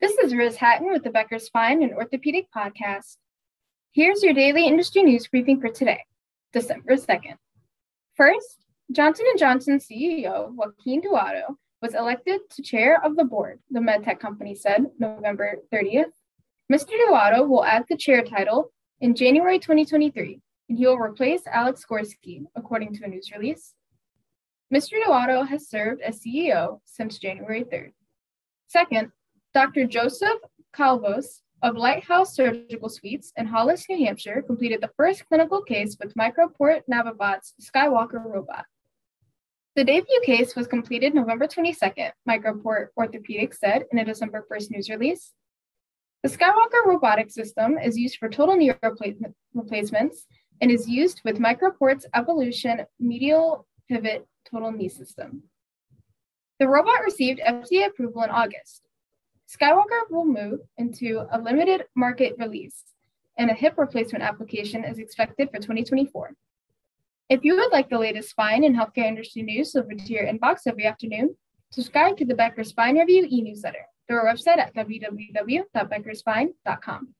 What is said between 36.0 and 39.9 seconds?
MicroPort Navibot's Skywalker robot. The